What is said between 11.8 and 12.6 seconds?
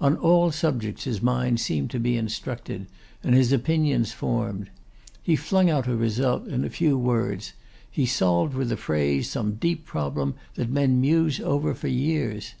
years.